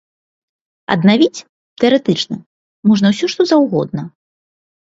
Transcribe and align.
Аднавіць, 0.95 1.43
тэарэтычна, 1.83 2.35
можна 2.93 3.07
ўсё, 3.15 3.25
што 3.35 3.41
заўгодна. 3.51 4.01